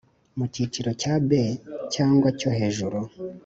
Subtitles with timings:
[0.37, 1.31] mu cyiciro cya B
[1.93, 2.99] cyangwa cyo hejuru